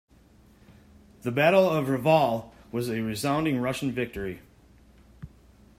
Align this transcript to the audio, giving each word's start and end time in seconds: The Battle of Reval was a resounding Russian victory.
The 1.21 1.31
Battle 1.31 1.69
of 1.69 1.87
Reval 1.87 2.55
was 2.71 2.89
a 2.89 3.01
resounding 3.03 3.59
Russian 3.61 3.91
victory. 3.91 4.39